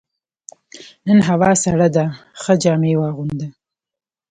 نن 1.07 1.19
هوا 1.29 1.51
سړه 1.63 1.87
ده، 1.95 2.05
ښه 2.41 2.53
جامې 2.63 2.93
واغونده. 2.97 3.47